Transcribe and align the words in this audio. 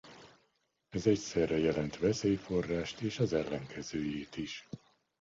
Ez 0.89 1.07
egyszerre 1.07 1.57
jelent 1.57 1.97
veszélyforrást 1.97 2.99
és 3.01 3.19
az 3.19 3.33
ellenkezőjét 3.33 4.37
is. 4.37 4.67